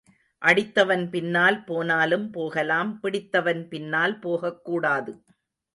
[0.41, 5.13] அடித்தவன் பின்னால் போனாலும் போகலாம் பிடித்தவன் பின்னால் போகக்கூடாது.